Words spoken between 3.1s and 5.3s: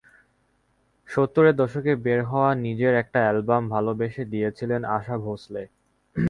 album ভালোবেসে দিয়েছিলেন আশা